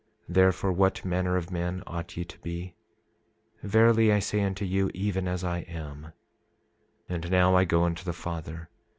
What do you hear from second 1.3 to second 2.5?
of men ought ye to